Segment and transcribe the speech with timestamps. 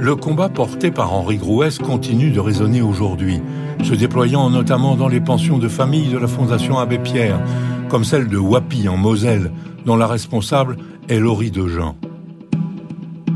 [0.00, 3.42] Le combat porté par Henri Grouès continue de résonner aujourd'hui,
[3.84, 7.38] se déployant notamment dans les pensions de famille de la Fondation Abbé Pierre,
[7.90, 9.52] comme celle de Wapi en Moselle,
[9.84, 10.78] dont la responsable
[11.10, 11.96] est Laurie Dejean.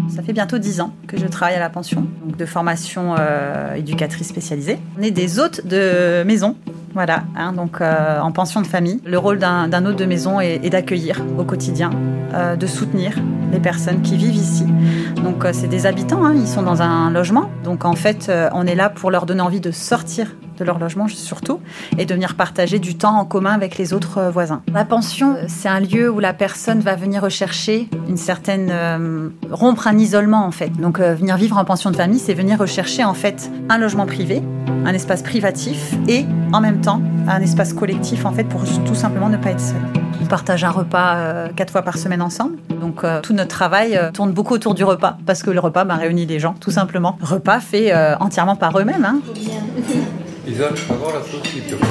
[0.08, 3.74] Ça fait bientôt dix ans que je travaille à la pension, donc de formation euh,
[3.74, 4.78] éducatrice spécialisée.
[4.98, 6.56] On est des hôtes de maison,
[6.94, 9.00] voilà, hein, donc euh, en pension de famille.
[9.04, 11.90] Le rôle d'un hôte de maison est, d'accueillir au quotidien,
[12.32, 13.16] euh, de soutenir
[13.52, 14.64] les personnes qui vivent ici.
[15.24, 18.74] Donc c'est des habitants, hein, ils sont dans un logement, donc en fait on est
[18.74, 21.60] là pour leur donner envie de sortir de leur logement surtout,
[21.98, 24.62] et de venir partager du temps en commun avec les autres euh, voisins.
[24.72, 29.86] La pension, c'est un lieu où la personne va venir rechercher une certaine euh, rompre
[29.86, 30.70] un isolement en fait.
[30.80, 34.06] Donc euh, venir vivre en pension de famille, c'est venir rechercher en fait un logement
[34.06, 34.42] privé,
[34.84, 39.28] un espace privatif et en même temps un espace collectif en fait pour tout simplement
[39.28, 39.80] ne pas être seul.
[40.22, 42.56] On partage un repas quatre fois par semaine ensemble.
[42.80, 46.26] Donc tout notre travail tourne beaucoup autour du repas parce que le repas bah, réunit
[46.26, 47.18] les gens tout simplement.
[47.20, 49.04] Repas fait entièrement par eux-mêmes.
[49.04, 49.20] Hein.
[50.46, 51.88] Isa, je peux avoir la sauce s'il te plaît.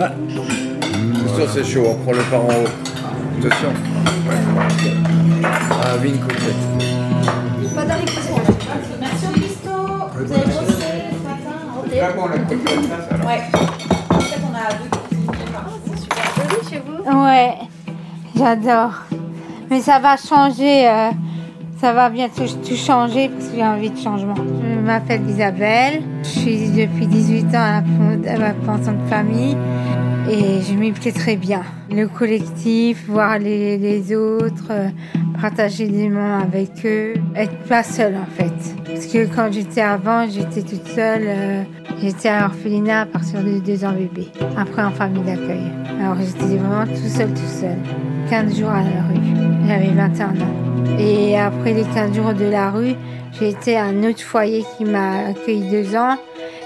[0.00, 0.12] Ah.
[1.24, 2.68] Attention, c'est chaud, on prend le par en haut.
[3.38, 3.72] Attention.
[5.70, 6.52] Ah, Vin côté.
[7.74, 7.84] Pas
[9.00, 9.70] Merci au pisto.
[10.16, 11.94] Vous avez bossé ce matin Ok.
[11.94, 13.26] Là, bon, on a côté ça, alors.
[13.26, 13.42] Ouais.
[14.10, 14.90] En fait, on a deux.
[15.86, 17.22] C'est super joli chez vous.
[17.24, 17.54] Ouais,
[18.36, 18.94] j'adore.
[19.70, 20.88] Mais ça va changer.
[20.88, 21.10] Euh
[21.80, 24.34] ça va bientôt tout changer parce que j'ai envie de changement.
[24.36, 27.82] Je m'appelle Isabelle, je suis depuis 18 ans
[28.26, 29.56] à la pension de famille
[30.28, 31.62] et je m'y plais très bien.
[31.90, 34.88] Le collectif, voir les, autres, euh,
[35.40, 38.52] partager des moments avec eux, être pas seule en fait.
[38.84, 41.62] Parce que quand j'étais avant, j'étais toute seule, euh,
[42.02, 45.64] j'étais à l'orphelinat à partir de deux ans bébé, après en famille d'accueil.
[45.98, 47.78] Alors j'étais vraiment tout seul, tout seul.
[48.28, 50.69] 15 jours à la rue, j'avais 21 ans.
[50.98, 52.94] Et après les 15 jours de la rue,
[53.38, 56.16] j'ai été à un autre foyer qui m'a accueilli deux ans.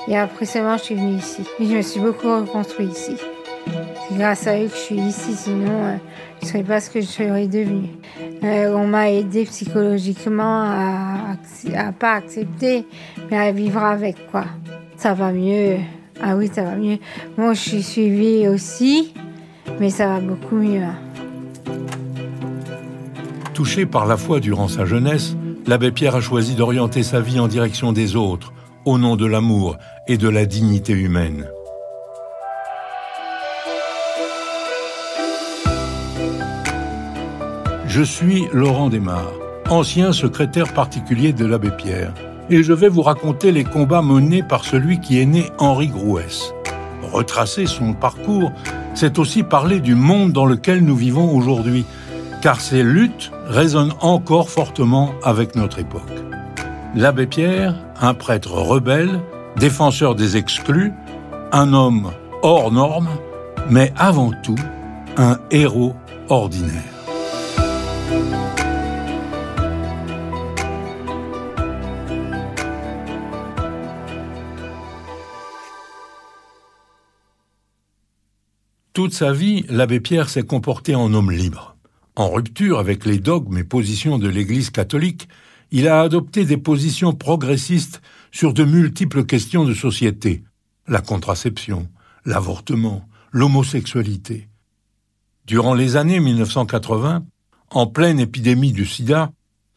[0.09, 1.43] Et après seulement, je suis venue ici.
[1.59, 3.17] je me suis beaucoup reconstruit ici.
[3.67, 5.97] C'est grâce à eux que je suis ici, sinon euh,
[6.41, 7.89] je ne serais pas ce que je serais devenue.
[8.43, 11.37] Euh, on m'a aidé psychologiquement à,
[11.77, 12.85] à pas accepter,
[13.31, 14.45] mais à vivre avec quoi.
[14.97, 15.77] Ça va mieux.
[16.23, 16.99] Ah oui, ça va mieux.
[17.37, 19.15] Moi, je suis suivie aussi,
[19.81, 20.83] mais ça va beaucoup mieux.
[23.55, 25.37] Touché par la foi durant sa jeunesse,
[25.69, 28.53] l'abbé Pierre a choisi d'orienter sa vie en direction des autres,
[28.85, 29.77] au nom de l'amour
[30.09, 31.47] et de la dignité humaine.
[37.87, 39.31] Je suis Laurent Desmar,
[39.71, 42.13] ancien secrétaire particulier de l'abbé Pierre,
[42.51, 46.53] et je vais vous raconter les combats menés par celui qui est né Henri Grouès.
[47.13, 48.51] Retracer son parcours,
[48.95, 51.85] c'est aussi parler du monde dans lequel nous vivons aujourd'hui,
[52.43, 56.03] car ces luttes résonnent encore fortement avec notre époque.
[56.95, 59.21] L'abbé Pierre, un prêtre rebelle,
[59.57, 60.93] défenseur des exclus,
[61.53, 62.11] un homme
[62.43, 63.09] hors norme,
[63.71, 64.59] mais avant tout
[65.17, 65.95] un héros
[66.29, 66.95] ordinaire.
[78.93, 81.74] Toute sa vie, l'abbé Pierre s'est comporté en homme libre.
[82.17, 85.29] En rupture avec les dogmes et positions de l'Église catholique,
[85.73, 90.45] il a adopté des positions progressistes sur de multiples questions de société,
[90.87, 91.89] la contraception,
[92.25, 94.49] l'avortement, l'homosexualité.
[95.47, 97.27] Durant les années 1980,
[97.71, 99.33] en pleine épidémie du sida,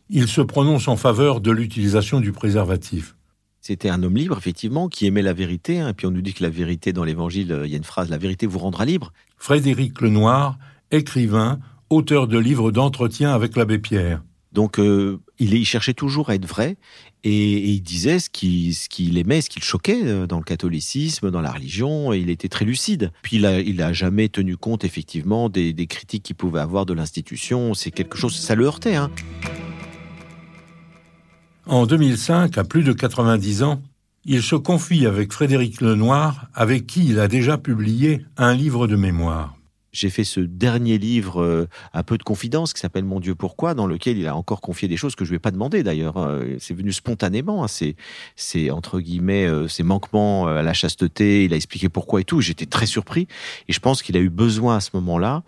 [0.10, 3.16] il se prononce en faveur de l'utilisation du préservatif.
[3.60, 5.76] C'était un homme libre, effectivement, qui aimait la vérité.
[5.76, 5.94] Et hein.
[5.94, 8.20] puis on nous dit que la vérité, dans l'Évangile, il y a une phrase, la
[8.20, 9.12] vérité vous rendra libre.
[9.38, 10.58] Frédéric Lenoir,
[10.92, 11.60] écrivain,
[11.90, 14.22] auteur de livres d'entretien avec l'abbé Pierre.
[14.54, 16.78] Donc euh, il, cherchait toujours à être vrai
[17.24, 18.88] et, il disait ce qu'il ce
[19.18, 22.66] aimait, ce qu'il choquait euh, dans le catholicisme, dans la religion, et il était très
[22.66, 23.12] lucide.
[23.22, 26.94] Puis il a, il a jamais tenu compte effectivement des, critiques qu'il pouvait avoir de
[26.94, 27.74] l'institution.
[27.74, 28.96] C'est quelque chose, ça le heurtait.
[28.96, 29.12] Hein.
[31.66, 33.82] En 2005, à plus de 90 ans,
[34.24, 38.96] il se confie avec Frédéric Lenoir, avec qui il a déjà publié un livre de
[38.96, 39.57] mémoire
[39.92, 43.74] j'ai fait ce dernier livre euh, un peu de confidence qui s'appelle Mon Dieu pourquoi,
[43.74, 46.18] dans lequel il a encore confié des choses que je lui ai pas demandé d'ailleurs.
[46.18, 46.42] Hein.
[46.60, 47.64] C'est venu spontanément.
[47.64, 47.68] Hein.
[47.68, 47.96] C'est,
[48.36, 51.46] c'est entre guillemets euh, ses manquements euh, à la chasteté.
[51.46, 52.42] Il a expliqué pourquoi et tout.
[52.42, 53.28] J'étais très surpris
[53.68, 55.44] et je pense qu'il a eu besoin à ce moment-là.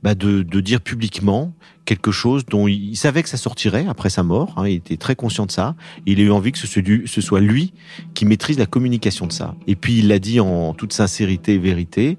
[0.00, 1.52] Bah de, de, dire publiquement
[1.84, 4.54] quelque chose dont il, savait que ça sortirait après sa mort.
[4.56, 5.74] Hein, il était très conscient de ça.
[6.06, 7.72] Il a eu envie que ce, ce soit lui
[8.14, 9.56] qui maîtrise la communication de ça.
[9.66, 12.16] Et puis il l'a dit en toute sincérité et vérité.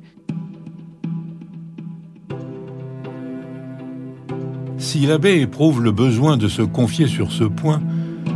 [4.92, 7.80] Si l'abbé éprouve le besoin de se confier sur ce point,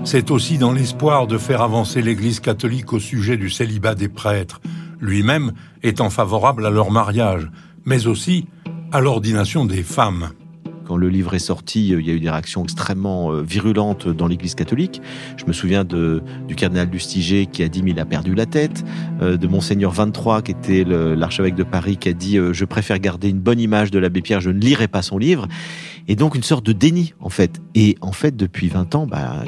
[0.03, 4.61] c'est aussi dans l'espoir de faire avancer l'Église catholique au sujet du célibat des prêtres,
[5.01, 7.49] lui-même étant favorable à leur mariage,
[7.85, 8.45] mais aussi
[8.91, 10.29] à l'ordination des femmes.
[10.85, 14.07] Quand le livre est sorti, euh, il y a eu des réactions extrêmement euh, virulentes
[14.07, 15.01] dans l'Église catholique.
[15.37, 18.45] Je me souviens de, du cardinal Lustiger qui a dit mais il a perdu la
[18.45, 18.83] tête,
[19.21, 23.29] euh, de monseigneur 23 qui était l'archevêque de Paris qui a dit je préfère garder
[23.29, 25.47] une bonne image de l'abbé Pierre, je ne lirai pas son livre.
[26.07, 27.61] Et donc une sorte de déni en fait.
[27.75, 29.43] Et en fait depuis 20 ans, bah,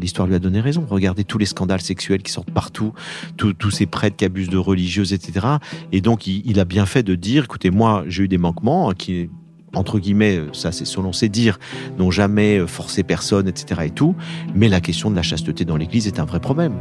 [0.00, 0.86] l'histoire lui a donné raison.
[0.88, 2.92] Regardez tous les scandales sexuels qui sortent partout,
[3.36, 5.46] tous ces prêtres qui abusent de religieuses, etc.
[5.92, 8.92] Et donc il, il a bien fait de dire écoutez moi j'ai eu des manquements
[8.92, 9.28] qui
[9.74, 11.58] entre guillemets, ça c'est selon ses dires,
[11.98, 13.82] n'ont jamais forcé personne, etc.
[13.84, 14.14] et tout.
[14.54, 16.74] Mais la question de la chasteté dans l'Église est un vrai problème.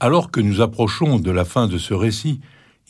[0.00, 2.40] Alors que nous approchons de la fin de ce récit,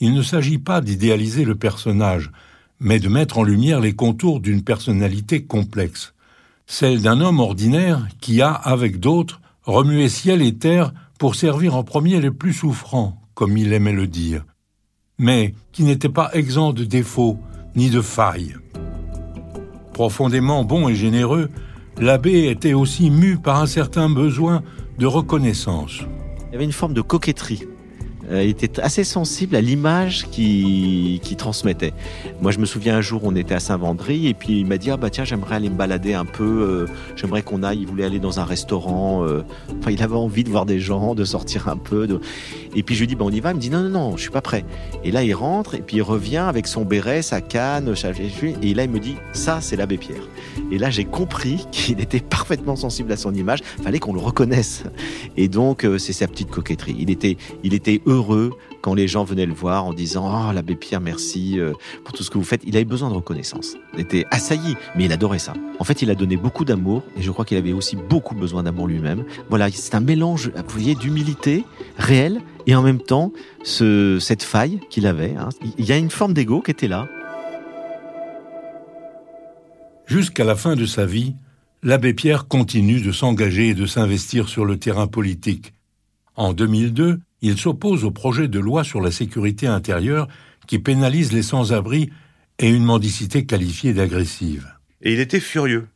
[0.00, 2.32] il ne s'agit pas d'idéaliser le personnage,
[2.80, 6.14] mais de mettre en lumière les contours d'une personnalité complexe,
[6.66, 11.84] celle d'un homme ordinaire qui a, avec d'autres, remué ciel et terre pour servir en
[11.84, 14.44] premier les plus souffrants, comme il aimait le dire
[15.18, 17.38] mais qui n'était pas exempt de défauts
[17.74, 18.56] ni de failles.
[19.92, 21.50] Profondément bon et généreux,
[21.98, 24.62] l'abbé était aussi mu par un certain besoin
[24.98, 26.00] de reconnaissance.
[26.48, 27.66] Il y avait une forme de coquetterie
[28.30, 31.92] il était assez sensible à l'image qu'il qui transmettait.
[32.40, 34.90] Moi, je me souviens un jour, on était à Saint-Vendry et puis il m'a dit
[34.90, 36.44] ah bah tiens, j'aimerais aller me balader un peu.
[36.44, 36.86] Euh,
[37.16, 37.80] j'aimerais qu'on aille.
[37.80, 39.24] Il voulait aller dans un restaurant.
[39.24, 39.42] Euh,
[39.80, 42.20] enfin, il avait envie de voir des gens, de sortir un peu.
[42.74, 43.50] Et puis je lui dis bah on y va?
[43.50, 44.64] Il me dit non non non, je suis pas prêt.
[45.04, 47.94] Et là, il rentre et puis il revient avec son béret, sa canne,
[48.62, 50.22] et là il me dit ça c'est l'abbé Pierre.
[50.70, 53.60] Et là, j'ai compris qu'il était parfaitement sensible à son image.
[53.82, 54.84] Fallait qu'on le reconnaisse.
[55.36, 56.96] Et donc c'est sa petite coquetterie.
[56.98, 58.50] Il était il était heureux heureux
[58.80, 61.72] quand les gens venaient le voir en disant Oh, l'abbé Pierre, merci euh,
[62.04, 62.62] pour tout ce que vous faites.
[62.64, 63.76] Il avait besoin de reconnaissance.
[63.94, 65.54] Il était assailli, mais il adorait ça.
[65.78, 68.62] En fait, il a donné beaucoup d'amour et je crois qu'il avait aussi beaucoup besoin
[68.62, 69.24] d'amour lui-même.
[69.48, 71.64] Voilà, c'est un mélange, vous voyez, d'humilité
[71.96, 73.32] réelle et en même temps
[73.62, 75.34] ce, cette faille qu'il avait.
[75.36, 75.48] Hein.
[75.78, 77.08] Il y a une forme d'ego qui était là.
[80.06, 81.34] Jusqu'à la fin de sa vie,
[81.82, 85.72] l'abbé Pierre continue de s'engager et de s'investir sur le terrain politique.
[86.36, 90.28] En 2002, il s'oppose au projet de loi sur la sécurité intérieure
[90.66, 92.10] qui pénalise les sans-abri
[92.58, 94.66] et une mendicité qualifiée d'agressive.
[95.02, 95.86] Et il était furieux.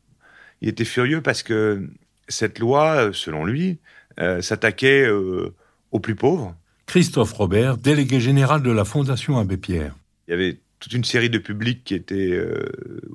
[0.60, 1.88] Il était furieux parce que
[2.28, 3.78] cette loi, selon lui,
[4.20, 5.54] euh, s'attaquait euh,
[5.90, 6.54] aux plus pauvres.
[6.84, 9.94] Christophe Robert, délégué général de la Fondation Abbé Pierre.
[10.26, 12.66] Il y avait toute une série de publics qui étaient, euh,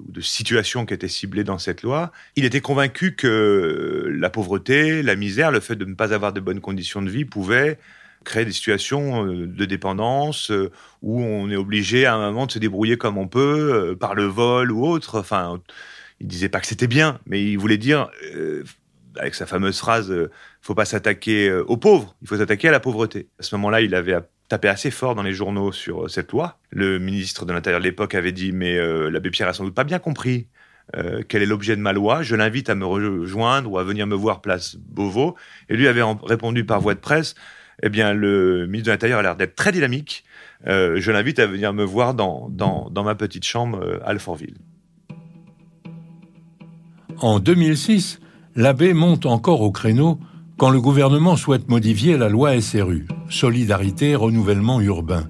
[0.10, 2.12] de situations qui étaient ciblées dans cette loi.
[2.36, 6.40] Il était convaincu que la pauvreté, la misère, le fait de ne pas avoir de
[6.40, 7.78] bonnes conditions de vie pouvait
[8.24, 10.72] créer des situations euh, de dépendance euh,
[11.02, 14.16] où on est obligé à un moment de se débrouiller comme on peut euh, par
[14.16, 15.20] le vol ou autre.
[15.20, 15.62] Enfin,
[16.20, 18.10] il disait pas que c'était bien, mais il voulait dire
[19.18, 20.30] avec sa fameuse phrase il
[20.62, 23.28] faut pas s'attaquer aux pauvres, il faut s'attaquer à la pauvreté.
[23.40, 24.16] À ce moment-là, il avait
[24.48, 26.60] tapé assez fort dans les journaux sur cette loi.
[26.70, 28.78] Le ministre de l'Intérieur de l'époque avait dit mais
[29.10, 30.48] l'abbé Pierre a sans doute pas bien compris
[31.28, 32.24] quel est l'objet de ma loi.
[32.24, 35.36] Je l'invite à me rejoindre ou à venir me voir place Beauvau.
[35.68, 37.36] Et lui avait répondu par voie de presse
[37.82, 40.24] eh bien, le ministre de l'Intérieur a l'air d'être très dynamique.
[40.68, 44.56] Euh, je l'invite à venir me voir dans, dans, ma petite chambre euh, à Alfortville.
[47.18, 48.20] En 2006,
[48.56, 50.20] l'abbé monte encore au créneau
[50.58, 55.28] quand le gouvernement souhaite modifier la loi SRU, Solidarité Renouvellement Urbain,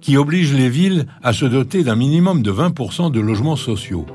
[0.00, 4.06] qui oblige les villes à se doter d'un minimum de 20% de logements sociaux.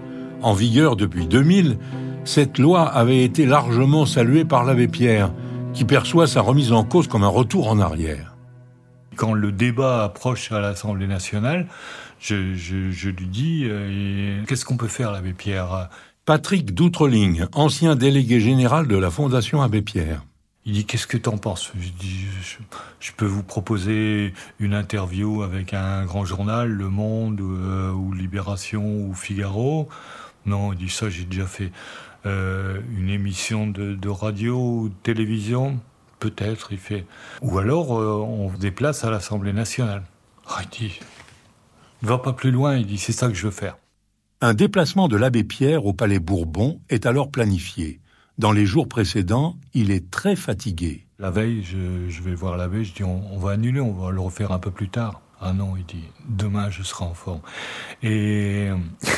[0.41, 1.77] En vigueur depuis 2000,
[2.23, 5.33] cette loi avait été largement saluée par l'abbé Pierre,
[5.73, 8.35] qui perçoit sa remise en cause comme un retour en arrière.
[9.15, 11.67] Quand le débat approche à l'Assemblée nationale,
[12.19, 15.89] je, lui dis euh, qu'est-ce qu'on peut faire, l'abbé Pierre?
[16.25, 20.23] Patrick Doutreling, ancien délégué général de la Fondation Abbé Pierre.
[20.65, 21.71] Il dit qu'est-ce que t'en penses?
[21.79, 22.25] Je dis
[22.99, 29.07] je, peux vous proposer une interview avec un grand journal, Le Monde euh, ou Libération
[29.07, 29.89] ou Figaro?
[30.45, 31.71] Non, il dit ça j'ai déjà fait.
[32.25, 35.79] Euh, une émission de, radio ou de télévision,
[36.19, 37.05] peut-être, il fait.
[37.41, 40.03] Ou alors, euh, on se déplace à l'Assemblée nationale.
[40.47, 40.99] Ah, il dit,
[42.03, 43.77] ne va pas plus loin, il dit, c'est ça que je veux faire.
[44.41, 48.01] Un déplacement de l'abbé Pierre au Palais Bourbon est alors planifié.
[48.37, 51.05] Dans les jours précédents, il est très fatigué.
[51.19, 54.51] La veille, je, vais voir l'abbé, je dis, on va annuler, on va le refaire
[54.51, 55.21] un peu plus tard.
[55.43, 57.41] Ah non, il dit, demain je serai en forme.
[58.03, 58.69] Et,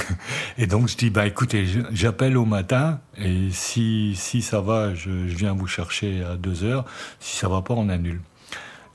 [0.58, 5.10] et donc je dis, bah écoutez, j'appelle au matin et si, si ça va, je,
[5.12, 6.86] viens vous chercher à deux heures.
[7.20, 8.22] Si ça va pas, on annule.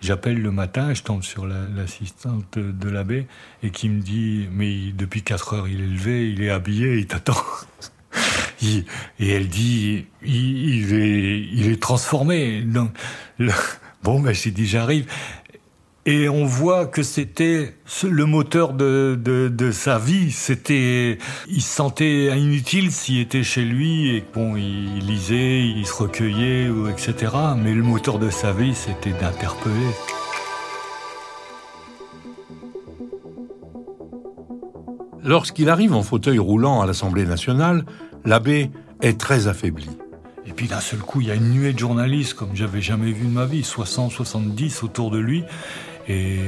[0.00, 3.26] J'appelle le matin, je tombe sur l'assistante de, l'abbé
[3.62, 7.06] et qui me dit Mais depuis 4 heures, il est levé, il est habillé, il
[7.06, 7.36] t'attend.
[8.62, 8.84] et
[9.20, 12.62] elle dit il, est, il est transformé.
[12.62, 12.90] Donc,
[14.02, 15.06] bon, ben, j'ai dit J'arrive.
[16.06, 20.30] Et on voit que c'était le moteur de, de, sa vie.
[20.32, 25.92] C'était, il se sentait inutile s'il était chez lui et bon, il lisait, il se
[25.94, 27.32] recueillait, etc.
[27.58, 29.92] Mais le moteur de sa vie, c'était d'interpeller.
[35.22, 37.84] Lorsqu'il arrive en fauteuil roulant à l'Assemblée nationale,
[38.24, 38.70] l'abbé
[39.02, 39.90] est très affaibli.
[40.48, 43.12] Et puis d'un seul coup, il y a une nuée de journalistes comme j'avais jamais
[43.12, 45.44] vu de ma vie, 60, 70 autour de lui.
[46.08, 46.38] Et,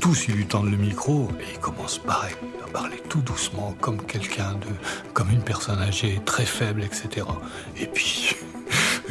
[0.00, 2.26] tous, ils lui tendent le micro et il commence à
[2.72, 7.26] parler tout doucement, comme quelqu'un de, comme une personne âgée, très faible, etc.
[7.78, 8.34] Et puis,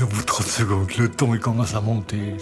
[0.02, 2.36] au bout de 30 secondes, le ton commence à monter.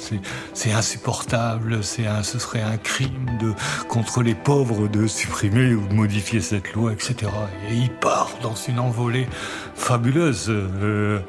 [0.53, 1.79] C'est insupportable.
[2.05, 3.53] Un, ce serait un crime de,
[3.87, 7.31] contre les pauvres de supprimer ou de modifier cette loi, etc.
[7.69, 9.27] Et il part dans une envolée
[9.75, 10.47] fabuleuse.
[10.49, 11.19] Euh,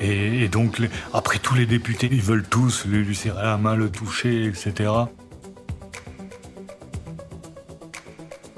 [0.00, 0.80] et, donc,
[1.12, 4.90] après tous les députés, ils veulent tous lui serrer la main, le toucher, etc.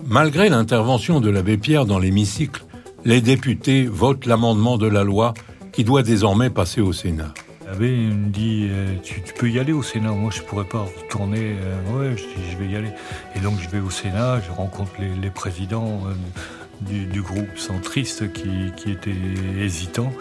[0.07, 2.65] Malgré l'intervention de l'abbé Pierre dans l'hémicycle,
[3.05, 5.35] les députés votent l'amendement de la loi
[5.79, 7.33] qui doit désormais passer au Sénat.
[7.65, 10.11] L'abbé me dit euh, tu, peux y aller au Sénat.
[10.11, 11.55] Moi, je pourrais pas retourner.
[11.63, 12.91] Euh, je vais y aller.
[13.37, 14.41] Et donc, je vais au Sénat.
[14.41, 19.15] Je rencontre les, présidents euh, du, groupe centriste qui, étaient
[19.57, 20.13] hésitants.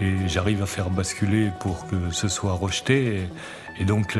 [0.00, 3.22] Et j'arrive à faire basculer pour que ce soit rejeté.
[3.80, 4.16] Et, donc,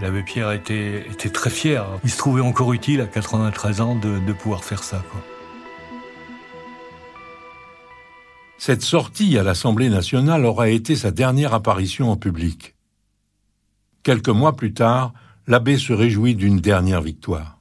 [0.00, 1.86] l'abbé Pierre était, très fier.
[2.02, 5.00] Il se trouvait encore utile à 93 ans de, pouvoir faire ça.
[8.66, 12.74] Cette sortie à l'Assemblée nationale aura été sa dernière apparition en public.
[14.02, 15.12] Quelques mois plus tard,
[15.46, 17.58] l'abbé se réjouit d'une dernière victoire.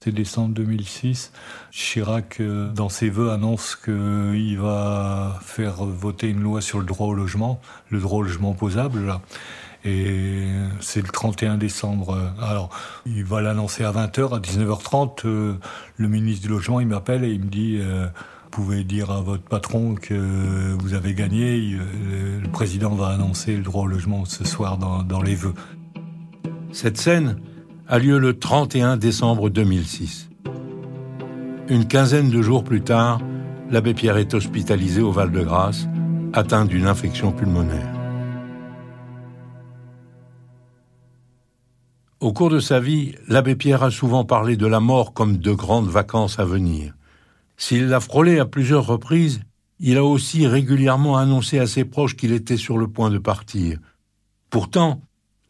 [0.00, 1.32] C'est décembre 2006.
[1.70, 7.06] Chirac, euh, dans ses vœux, annonce qu'il va faire voter une loi sur le droit
[7.06, 9.18] au logement, le droit au logement posable.
[9.86, 10.46] Et
[10.80, 12.30] c'est le 31 décembre.
[12.42, 12.68] Alors,
[13.06, 15.26] il va l'annoncer à 20h, à 19h30.
[15.26, 15.54] Euh,
[15.96, 18.06] le ministre du Logement, il m'appelle et il me dit euh,
[18.54, 21.74] pouvez dire à votre patron que vous avez gagné.
[21.74, 25.54] Euh, le président va annoncer le droit au logement ce soir dans, les vœux.
[26.70, 27.40] Cette scène
[27.88, 30.30] a lieu le 31 décembre 2006.
[31.68, 33.20] Une quinzaine de jours plus tard,
[33.72, 35.88] l'abbé Pierre est hospitalisé au Val-de-Grâce,
[36.32, 37.92] atteint d'une infection pulmonaire.
[42.20, 45.52] Au cours de sa vie, l'abbé Pierre a souvent parlé de la mort comme de
[45.52, 46.94] grandes vacances à venir.
[47.56, 49.40] S'il l'a frôlé à plusieurs reprises,
[49.80, 53.78] il a aussi régulièrement annoncé à ses proches qu'il était sur le point de partir.
[54.50, 55.02] Pourtant,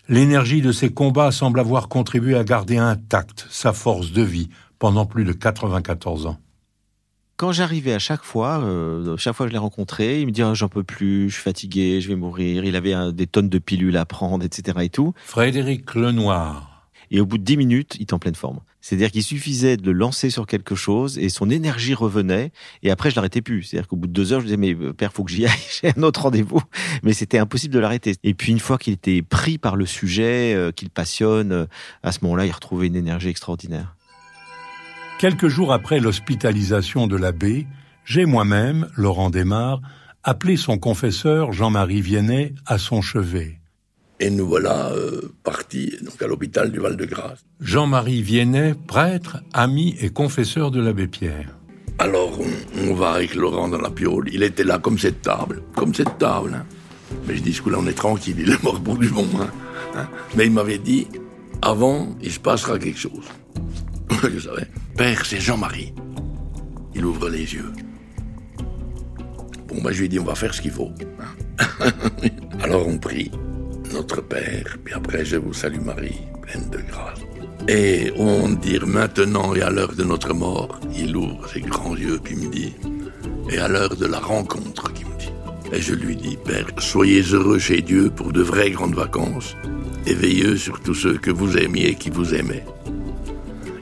[0.09, 5.07] l'énergie de ses combats semble avoir contribué à garder intacte sa force de vie pendant
[5.07, 6.39] plus de 94 ans.
[7.37, 10.43] Quand j'arrivais à chaque fois, euh, chaque fois que je l'ai rencontré, il me dit
[10.43, 12.65] oh, j'en peux plus, je suis fatigué, je vais mourir.
[12.65, 14.79] Il avait des tonnes de pilules à prendre, etc.
[14.83, 15.15] et tout.
[15.25, 16.74] Frédéric Lenoir.
[17.15, 18.59] Et au bout de dix minutes, il est en pleine forme.
[18.81, 22.51] C'est-à-dire qu'il suffisait de le lancer sur quelque chose et son énergie revenait.
[22.83, 23.63] Et après, je l'arrêtais plus.
[23.63, 25.53] C'est-à-dire qu'au bout de deux heures, je disais, mais euh, père, faut que j'y aille,
[25.81, 26.61] j'ai un autre rendez-vous.
[27.05, 28.17] Mais c'était impossible de l'arrêter.
[28.25, 31.67] Et puis, une fois qu'il était pris par le sujet, euh, qu'il passionne, euh,
[32.03, 33.95] à ce moment-là, il retrouvait une énergie extraordinaire.
[35.21, 37.69] Quelques jours après l'hospitalisation de l'abbé,
[38.05, 39.81] j'ai moi-même, Laurent Desmar,
[40.25, 43.61] appelé son confesseur Jean-Marie Viennet à son chevet.
[44.21, 47.45] Et nous voilà euh, partis donc à l'hôpital du Val-de-Grâce.
[47.61, 51.59] Jean-Marie Viennet, prêtre, ami et confesseur de l'abbé Pierre.
[51.99, 52.39] Alors
[52.89, 54.29] on, va avec Laurent dans la piole.
[54.33, 56.55] Il était là comme cette table, comme cette table.
[56.55, 56.65] Hein.
[57.27, 59.27] Mais je dis, ce coup-là, on est tranquille, il est mort pour du bon.
[59.41, 59.51] Hein.
[59.97, 60.09] Hein.
[60.37, 61.07] Mais il m'avait dit,
[61.63, 63.27] avant, il se passera quelque chose.
[64.23, 64.69] je savais.
[64.97, 65.93] Père, c'est Jean-Marie.
[66.95, 67.73] Il ouvre les yeux.
[69.69, 70.93] Bon, ben, je lui ai dit, on va faire ce qu'il faut.
[72.63, 73.31] Alors on prie
[73.95, 77.21] notre Père, puis après je vous salue Marie, pleine de grâce.
[77.69, 82.19] Et de dire maintenant et à l'heure de notre mort, il ouvre ses grands yeux
[82.23, 82.75] puis me dit,
[83.51, 85.33] et à l'heure de la rencontre, qui me dit.
[85.73, 89.57] Et je lui dis, Père, soyez heureux chez Dieu pour de vraies grandes vacances,
[90.07, 92.65] et sur tous ceux que vous aimiez et qui vous aimaient.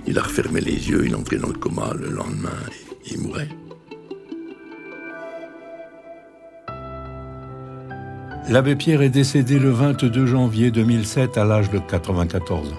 [0.07, 3.49] Il a refermé les yeux, il entrait dans le coma le lendemain et il mourait.
[8.49, 12.76] L'abbé Pierre est décédé le 22 janvier 2007 à l'âge de 94 ans.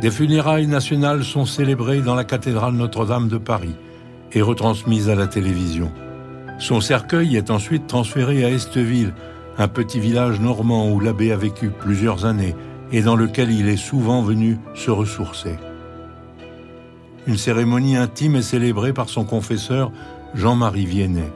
[0.00, 3.74] Des funérailles nationales sont célébrées dans la cathédrale Notre-Dame de Paris
[4.32, 5.90] et retransmises à la télévision.
[6.60, 9.12] Son cercueil est ensuite transféré à Esteville,
[9.58, 12.54] un petit village normand où l'abbé a vécu plusieurs années
[12.92, 15.56] et dans lequel il est souvent venu se ressourcer.
[17.26, 19.90] Une cérémonie intime est célébrée par son confesseur
[20.34, 21.32] Jean-Marie Viennet.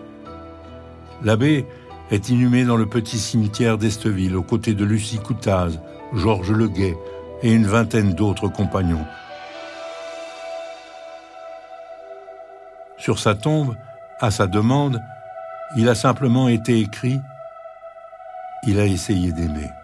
[1.23, 1.66] L'abbé
[2.11, 5.80] est inhumé dans le petit cimetière d'Esteville aux côtés de Lucie Coutaz,
[6.12, 6.96] Georges Leguet
[7.42, 9.04] et une vingtaine d'autres compagnons.
[12.99, 13.76] Sur sa tombe,
[14.20, 15.02] à sa demande,
[15.76, 17.16] il a simplement été écrit⁇
[18.66, 19.66] Il a essayé d'aimer⁇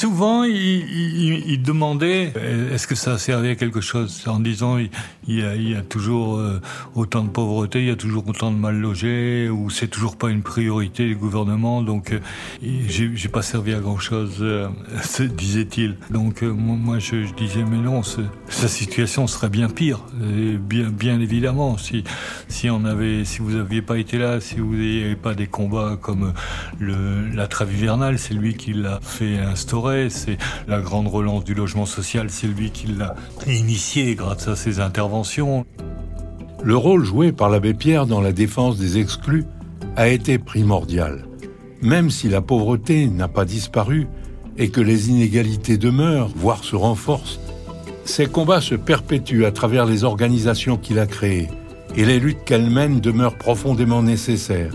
[0.00, 2.32] souvent, il, demandait
[2.72, 4.24] est-ce que ça servait à quelque chose?
[4.26, 4.88] En disant il,
[5.28, 6.58] y, a, toujours euh,
[6.94, 10.30] autant de pauvreté, il y a toujours autant de mal logés, ou c'est toujours pas
[10.30, 12.20] une priorité du gouvernement, donc euh,
[12.88, 14.68] j'ai pas servi à grand chose, euh,
[15.36, 15.96] disait-il.
[16.10, 22.04] Donc moi, je, disais mais non, sa situation serait bien pire, bien, bien évidemment, si
[22.48, 25.98] si on avait, si vous aviez pas été là, si vous n'aviez pas des combats
[26.00, 26.32] comme
[26.80, 31.86] la trêve hivernale, c'est lui qui l'a fait instaurer c'est la grande relance du logement
[31.86, 33.14] social, c'est lui qui l'a
[33.46, 35.66] initié grâce à ses interventions.
[36.62, 39.44] Le rôle joué par l'abbé Pierre dans la défense des exclus
[39.96, 41.24] a été primordial.
[41.82, 44.06] Même si la pauvreté n'a pas disparu
[44.58, 47.40] et que les inégalités demeurent, voire se renforcent,
[48.04, 51.48] ces combats se perpétuent à travers les organisations qu'il a créées
[51.96, 54.72] et les luttes qu'elle mène demeurent profondément nécessaires.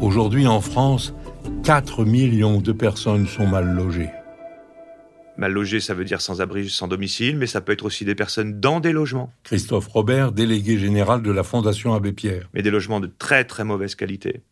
[0.00, 1.14] Aujourd'hui en France,
[1.64, 4.10] 4 millions de personnes sont mal logées.
[5.42, 8.14] Mal logé, ça veut dire sans abri, sans domicile, mais ça peut être aussi des
[8.14, 9.34] personnes dans des logements.
[9.42, 12.48] Christophe Robert, délégué général de la Fondation Abbé Pierre.
[12.54, 14.42] Mais des logements de très très mauvaise qualité.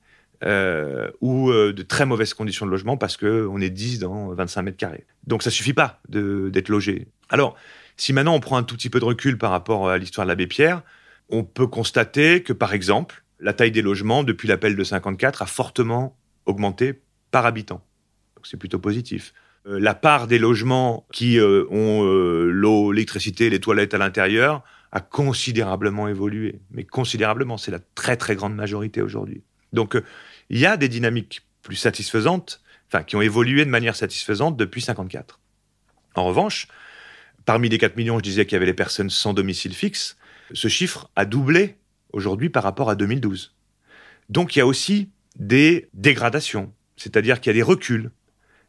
[0.42, 4.62] Euh, ou euh, de très mauvaises conditions de logement parce qu'on est 10 dans 25
[4.62, 5.06] mètres carrés.
[5.28, 7.06] Donc ça suffit pas d'être logé.
[7.28, 7.54] Alors,
[7.96, 10.30] si maintenant on prend un tout petit peu de recul par rapport à l'histoire de
[10.30, 10.82] l'abbé Pierre,
[11.28, 15.46] on peut constater que, par exemple, la taille des logements, depuis l'appel de 54, a
[15.46, 17.80] fortement augmenté par habitant.
[18.34, 19.32] Donc c'est plutôt positif.
[19.66, 24.62] Euh, la part des logements qui euh, ont euh, l'eau, l'électricité, les toilettes à l'intérieur
[24.92, 26.60] a considérablement évolué.
[26.70, 29.42] Mais considérablement, c'est la très très grande majorité aujourd'hui.
[29.72, 29.96] Donc
[30.48, 34.80] il y a des dynamiques plus satisfaisantes, enfin qui ont évolué de manière satisfaisante depuis
[34.80, 35.38] 54.
[36.16, 36.66] En revanche,
[37.44, 40.16] parmi les 4 millions, je disais qu'il y avait les personnes sans domicile fixe.
[40.52, 41.76] Ce chiffre a doublé
[42.12, 43.54] aujourd'hui par rapport à 2012.
[44.28, 48.10] Donc il y a aussi des dégradations, c'est-à-dire qu'il y a des reculs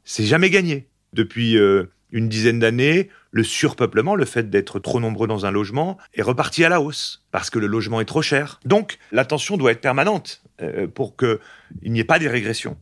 [0.04, 0.88] c'est jamais gagné.
[1.14, 5.98] Depuis euh, une dizaine d'années, le surpeuplement, le fait d'être trop nombreux dans un logement,
[6.14, 8.60] est reparti à la hausse, parce que le logement est trop cher.
[8.66, 11.40] Donc, l'attention doit être permanente euh, pour qu'il
[11.84, 12.78] n'y ait pas de régressions.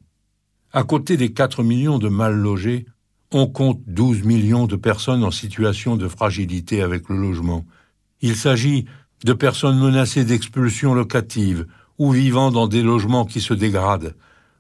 [0.72, 2.86] À côté des 4 millions de mal logés,
[3.32, 7.66] on compte 12 millions de personnes en situation de fragilité avec le logement.
[8.22, 8.86] Il s'agit
[9.24, 14.16] de personnes menacées d'expulsion locative ou vivant dans des logements qui se dégradent.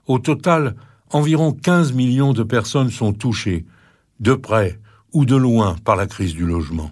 [0.05, 0.75] Au total,
[1.11, 3.65] environ 15 millions de personnes sont touchées,
[4.19, 4.79] de près
[5.13, 6.91] ou de loin, par la crise du logement.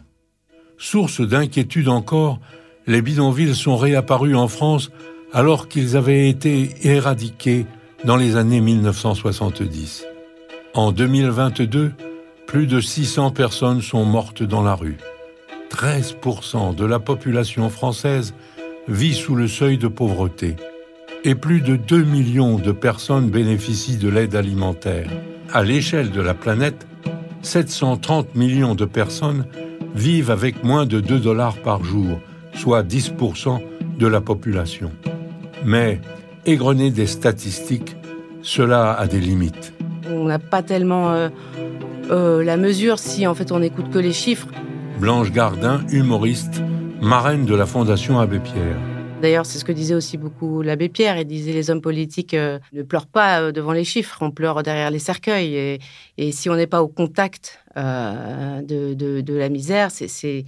[0.78, 2.40] Source d'inquiétude encore,
[2.88, 4.92] les bidonvilles sont réapparus en France
[5.34, 7.66] alors qu'ils avaient été éradiqués
[8.06, 10.06] dans les années 1970.
[10.74, 11.94] En 2022,
[12.46, 14.98] plus de 600 personnes sont mortes dans la rue.
[15.70, 18.34] 13% de la population française
[18.88, 20.56] vit sous le seuil de pauvreté
[21.28, 25.10] et plus de 2 millions de personnes bénéficient de l'aide alimentaire.
[25.52, 26.88] À l'échelle de la planète,
[27.42, 29.46] 730 millions de personnes
[29.94, 32.22] vivent avec moins de 2 dollars par jour,
[32.54, 33.60] soit 10%
[34.00, 34.90] de la population.
[35.66, 36.00] Mais,
[36.46, 37.98] égrener des statistiques,
[38.42, 39.74] cela a des limites.
[40.10, 41.28] On n'a pas tellement euh,
[42.10, 44.48] euh, la mesure si en fait on n'écoute que les chiffres.
[44.98, 46.64] Blanche Gardin, humoriste,
[47.02, 48.97] marraine de la Fondation Abbé Pierre.
[49.22, 51.18] D'ailleurs, c'est ce que disait aussi beaucoup l'abbé Pierre.
[51.18, 54.62] Il disait les hommes politiques euh, ne pleurent pas euh, devant les chiffres, on pleure
[54.62, 55.80] derrière les cercueils.
[56.18, 60.46] Et, si on n'est pas au contact euh, de, la misère, c'est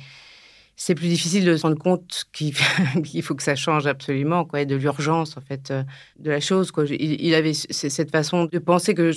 [0.82, 2.54] c'est plus difficile de se rendre compte qu'il
[3.22, 5.84] faut que ça change absolument, quoi, de l'urgence en fait euh,
[6.20, 6.72] de la chose.
[6.72, 6.86] Quoi.
[6.88, 9.12] Il, avait cette façon de penser que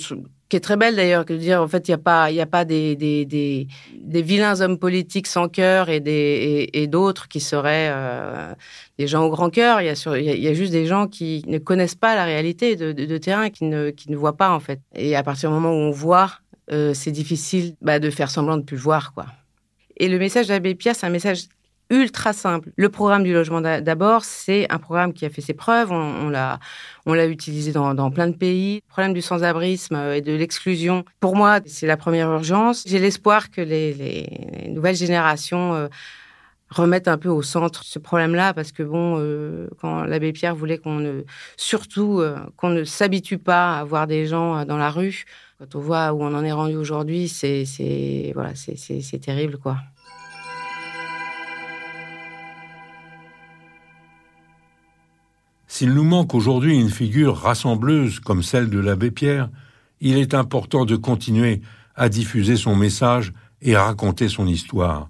[0.49, 2.41] qui est très belle d'ailleurs, que de dire en fait il n'y a pas il
[2.41, 7.39] a pas des, des, des, vilains hommes politiques sans cœur et des et, d'autres qui
[7.39, 8.53] seraient euh,
[8.99, 9.79] des gens au grand cœur.
[9.79, 12.75] Il y, a il, y a, juste des gens qui ne connaissent pas la réalité
[12.75, 14.81] de, terrain, qui ne qui ne voient pas en fait.
[14.95, 16.39] Et à partir du moment où on voit,
[16.73, 19.27] euh, c'est difficile bah, de faire semblant de plus le voir quoi.
[19.97, 21.47] Et le message d'Abbé Pierre, c'est un message
[21.89, 22.71] ultra simple.
[22.75, 25.91] Le programme du logement d'abord, c'est un programme qui a fait ses preuves.
[25.91, 26.59] On, l'a,
[27.05, 28.75] on l'a utilisé dans, plein de pays.
[28.75, 32.83] Le problème du sans-abrisme et de l'exclusion, pour moi, c'est la première urgence.
[32.87, 35.87] J'ai l'espoir que les, nouvelles générations euh,
[36.69, 40.79] remettent un peu au centre ce problème-là, parce que bon, euh, quand l'abbé Pierre voulait
[40.79, 41.21] qu'on ne,
[41.57, 45.25] surtout, euh, qu'on ne s'habitue pas à voir des gens dans la rue,
[45.57, 49.57] quand on voit où on en est rendu aujourd'hui, c'est, c'est voilà, c'est, c'est terrible,
[49.57, 49.77] quoi.
[55.67, 59.49] S'il nous manque aujourd'hui une figure rassembleuse comme celle de l'abbé Pierre,
[60.01, 61.61] il est important de continuer
[61.95, 65.09] à diffuser son message et à raconter son histoire.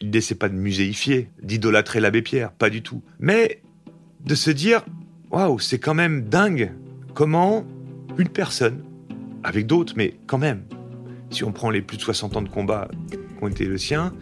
[0.00, 3.02] L'idée, c'est pas de muséifier, d'idolâtrer l'abbé Pierre, pas du tout.
[3.18, 3.62] Mais
[4.24, 4.82] de se dire,
[5.30, 6.72] waouh, c'est quand même dingue
[7.14, 7.66] comment
[8.18, 8.84] une personne,
[9.44, 10.62] avec d'autres, mais quand même,
[11.30, 14.12] si on prend les plus de 60 ans de combat qui ont été le sien,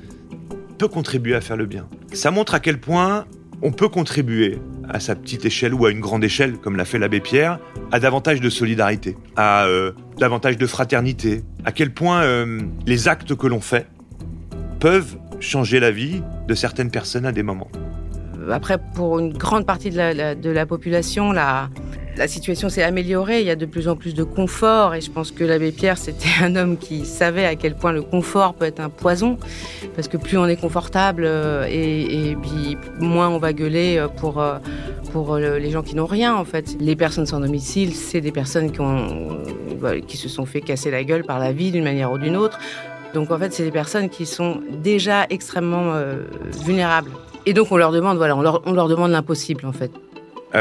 [0.78, 1.88] peut contribuer à faire le bien.
[2.12, 3.26] Ça montre à quel point
[3.62, 6.98] on peut contribuer à sa petite échelle ou à une grande échelle, comme l'a fait
[6.98, 7.58] l'abbé Pierre,
[7.92, 13.34] à davantage de solidarité, à euh, davantage de fraternité, à quel point euh, les actes
[13.34, 13.86] que l'on fait
[14.80, 17.70] peuvent changer la vie de certaines personnes à des moments.
[18.50, 21.68] Après, pour une grande partie de la, de la population, la,
[22.18, 25.10] la situation s'est améliorée, il y a de plus en plus de confort et je
[25.10, 28.64] pense que l'abbé Pierre, c'était un homme qui savait à quel point le confort peut
[28.64, 29.38] être un poison
[29.94, 32.36] parce que plus on est confortable euh, et,
[32.98, 34.58] moins on va gueuler euh, pour, euh,
[35.12, 36.76] pour les gens qui n'ont rien en fait.
[36.80, 39.38] Les personnes sans domicile, c'est des personnes qui, ont,
[40.06, 42.58] qui se sont fait casser la gueule par la vie d'une manière ou d'une autre.
[43.14, 45.94] Donc en fait, c'est des personnes qui sont déjà extrêmement
[46.64, 47.10] vulnérables.
[47.46, 49.92] Et donc on leur demande, voilà, on leur, on leur demande l'impossible en fait.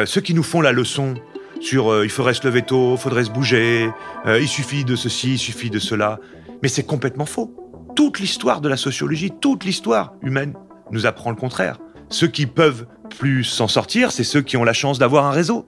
[0.05, 1.15] ceux qui nous font la leçon
[1.61, 3.89] sur euh, il faudrait se lever tôt, il faudrait se bouger,
[4.25, 6.19] euh, il suffit de ceci, il suffit de cela.
[6.61, 7.53] Mais c'est complètement faux.
[7.95, 10.53] Toute l'histoire de la sociologie, toute l'histoire humaine
[10.91, 11.79] nous apprend le contraire.
[12.09, 12.85] Ceux qui peuvent
[13.17, 15.67] plus s'en sortir, c'est ceux qui ont la chance d'avoir un réseau,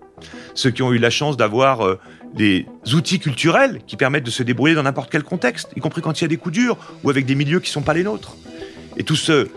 [0.53, 1.99] ceux qui ont eu la chance d'avoir euh,
[2.33, 6.19] des outils culturels qui permettent de se débrouiller dans n'importe quel contexte, y compris quand
[6.19, 8.03] il y a des coups durs ou avec des milieux qui ne sont pas les
[8.03, 8.35] nôtres.
[8.97, 9.49] Et tous ceux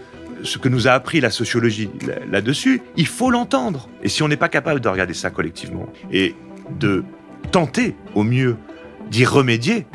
[0.42, 1.90] ce que nous a appris la sociologie
[2.30, 3.88] là-dessus, il faut l'entendre.
[4.02, 6.34] Et si on n'est pas capable de regarder ça collectivement et
[6.78, 7.04] de
[7.50, 8.56] tenter au mieux
[9.10, 9.86] d'y remédier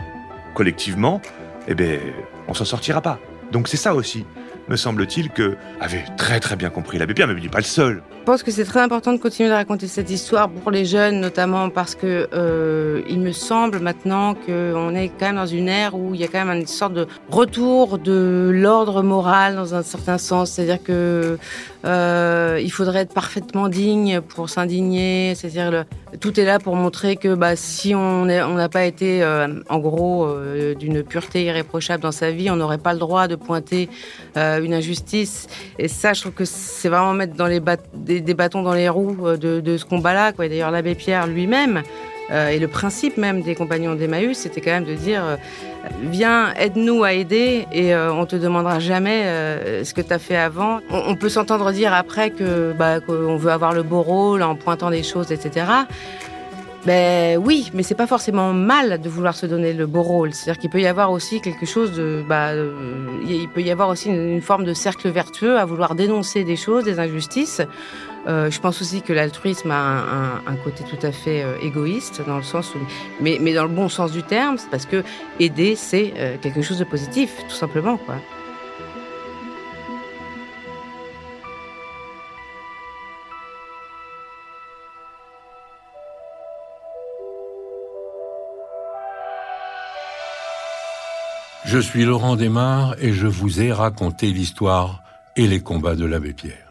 [0.54, 1.22] collectivement,
[1.68, 2.00] eh bien,
[2.48, 3.20] on s'en sortira pas.
[3.52, 4.26] Donc c'est ça aussi,
[4.68, 7.64] me semble-t-il, que avait très très bien compris l'abbé Pierre, mais il n'est pas le
[7.64, 8.02] seul.
[8.28, 11.70] Pense que c'est très important de continuer de raconter cette histoire pour les jeunes, notamment
[11.70, 16.14] parce que euh, il me semble maintenant qu'on est quand même dans une ère où
[16.14, 20.18] il y a quand même une sorte de retour de l'ordre moral dans un certain
[20.18, 21.38] sens, c'est-à-dire que
[21.86, 25.86] euh, il faudrait être parfaitement digne pour s'indigner, c'est-à-dire
[26.20, 30.28] tout est là pour montrer que bah, si on n'a pas été euh, en gros
[30.78, 33.88] d'une pureté irréprochable dans sa vie, on n'aurait pas le droit de pointer
[34.36, 35.48] une injustice.
[35.80, 37.62] Et ça, je trouve que c'est vraiment mettre dans les
[37.94, 40.32] des, des, bâtons dans les roues de, de ce combat-là.
[40.32, 41.84] D'ailleurs, l'abbé Pierre lui-même
[42.30, 45.36] euh, et le principe même des compagnons d'Emmaüs, c'était quand même de dire euh,
[46.04, 49.24] viens, aide-nous à aider et euh, on te demandera jamais
[49.84, 50.80] ce que tu as fait avant.
[50.92, 54.90] On, peut s'entendre dire après que bah, qu'on veut avoir le beau rôle en pointant
[54.90, 55.66] des choses, etc.
[56.86, 60.34] Ben oui, mais c'est pas forcément mal de vouloir se donner le beau rôle.
[60.34, 62.52] C'est-à-dire qu'il peut y avoir aussi quelque chose de, bah,
[63.28, 66.84] il peut y avoir aussi une, forme de cercle vertueux à vouloir dénoncer des choses,
[66.86, 67.62] des injustices.
[68.28, 72.38] Euh, je pense aussi que l'altruisme a un, côté tout à fait euh, égoïste dans
[72.38, 72.74] le sens
[73.22, 75.04] mais, dans le bon sens du terme, parce que
[75.40, 77.98] aider c'est euh, quelque chose de positif, tout simplement.
[91.64, 95.02] Je suis Laurent Desmar et je vous ai raconté l'histoire
[95.36, 96.67] et les combats de l'abbé Pierre.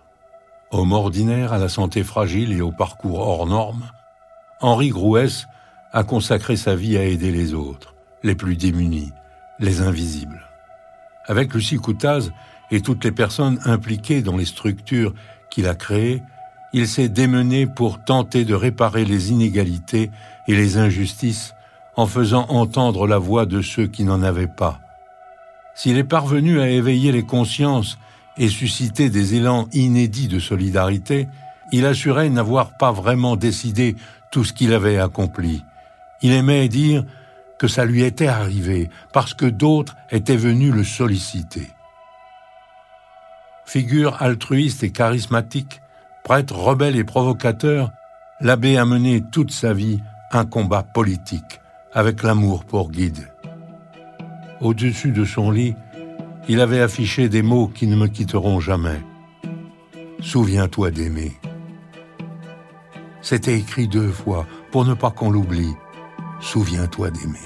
[0.76, 3.84] Homme ordinaire à la santé fragile et au parcours hors norme,
[4.60, 5.46] Henri Grouès
[5.90, 9.10] a consacré sa vie à aider les autres, les plus démunis,
[9.58, 10.42] les invisibles.
[11.24, 12.30] Avec Lucie Coutaz
[12.70, 15.14] et toutes les personnes impliquées dans les structures
[15.48, 16.22] qu'il a créées,
[16.74, 20.10] il s'est démené pour tenter de réparer les inégalités
[20.46, 21.54] et les injustices
[21.96, 24.80] en faisant entendre la voix de ceux qui n'en avaient pas
[25.76, 27.98] s'il est parvenu à éveiller les consciences
[28.38, 31.28] et susciter des élans inédits de solidarité,
[31.72, 33.96] il assurait n'avoir pas vraiment décidé
[34.30, 35.62] tout ce qu'il avait accompli.
[36.22, 37.04] Il aimait dire
[37.58, 41.68] que ça lui était arrivé parce que d'autres étaient venus le solliciter.
[43.64, 45.80] Figure altruiste et charismatique,
[46.22, 47.90] prêtre rebelle et provocateur,
[48.40, 50.00] l'abbé a mené toute sa vie
[50.32, 51.60] un combat politique
[51.92, 53.28] avec l'amour pour guide.
[54.60, 55.74] Au-dessus de son lit,
[56.48, 59.00] il avait affiché des mots qui ne me quitteront jamais.
[60.20, 61.32] Souviens-toi d'aimer.
[63.20, 65.74] C'était écrit deux fois pour ne pas qu'on l'oublie.
[66.40, 67.38] Souviens-toi d'aimer.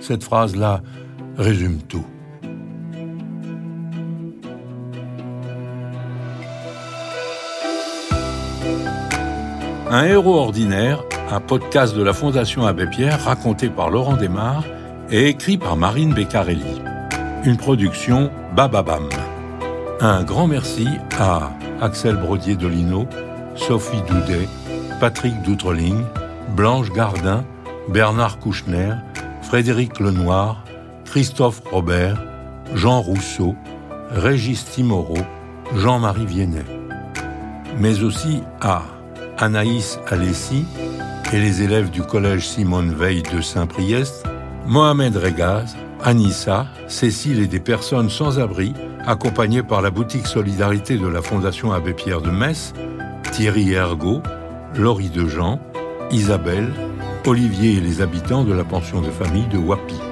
[0.00, 0.82] Cette phrase-là
[1.36, 2.04] résume tout.
[9.88, 14.64] Un héros ordinaire, un podcast de la Fondation Abbé Pierre raconté par Laurent Desmar
[15.10, 16.95] et écrit par Marine Beccarelli.
[17.46, 19.08] Une production Bababam.
[20.00, 23.06] Un grand merci à Axel Brodier-Dolino,
[23.54, 24.48] Sophie Doudet,
[24.98, 26.02] Patrick Doutreling,
[26.56, 27.44] Blanche Gardin,
[27.88, 28.94] Bernard Kouchner,
[29.42, 30.64] Frédéric Lenoir,
[31.04, 32.20] Christophe Robert,
[32.74, 33.54] Jean Rousseau,
[34.10, 35.14] Régis Timorot,
[35.76, 36.64] Jean-Marie Viennet.
[37.78, 38.82] Mais aussi à
[39.38, 40.64] Anaïs Alessi
[41.32, 44.24] et les élèves du collège Simone Veil de Saint-Priest,
[44.66, 48.74] Mohamed Regaz, Anissa, Cécile et des personnes sans abri,
[49.06, 52.72] accompagnées par la boutique Solidarité de la Fondation Abbé Pierre de Metz,
[53.32, 54.22] Thierry Ergot,
[54.76, 55.58] Laurie Dejean,
[56.10, 56.72] Isabelle,
[57.26, 60.05] Olivier et les habitants de la pension de famille de Wapi.